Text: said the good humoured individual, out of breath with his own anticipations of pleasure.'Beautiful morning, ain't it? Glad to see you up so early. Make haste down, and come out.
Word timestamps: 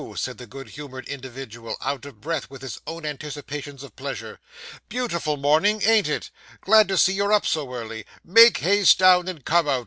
said 0.15 0.39
the 0.39 0.47
good 0.47 0.69
humoured 0.69 1.07
individual, 1.07 1.77
out 1.79 2.05
of 2.05 2.19
breath 2.19 2.49
with 2.49 2.63
his 2.63 2.81
own 2.87 3.05
anticipations 3.05 3.83
of 3.83 3.95
pleasure.'Beautiful 3.95 5.37
morning, 5.37 5.83
ain't 5.85 6.07
it? 6.09 6.31
Glad 6.59 6.87
to 6.87 6.97
see 6.97 7.13
you 7.13 7.31
up 7.31 7.45
so 7.45 7.71
early. 7.71 8.05
Make 8.25 8.57
haste 8.57 8.97
down, 8.97 9.27
and 9.27 9.45
come 9.45 9.67
out. 9.67 9.79